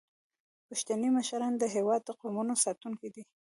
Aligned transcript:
پښتني 0.67 1.09
مشران 1.17 1.53
د 1.59 1.63
هیواد 1.75 2.01
د 2.05 2.09
قومونو 2.21 2.53
ساتونکي 2.63 3.09
دي. 3.15 3.23